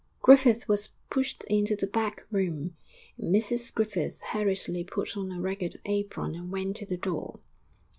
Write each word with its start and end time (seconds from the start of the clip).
Griffith 0.23 0.67
was 0.67 0.93
pushed 1.11 1.43
into 1.43 1.75
the 1.75 1.85
back 1.85 2.25
room; 2.31 2.75
Mrs 3.19 3.71
Griffith 3.71 4.19
hurriedly 4.31 4.83
put 4.83 5.15
on 5.15 5.31
a 5.31 5.39
ragged 5.39 5.75
apron 5.85 6.33
and 6.33 6.51
went 6.51 6.75
to 6.77 6.87
the 6.87 6.97
door. 6.97 7.39